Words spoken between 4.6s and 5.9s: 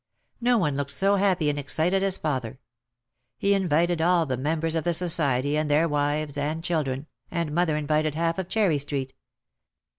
of the society, and their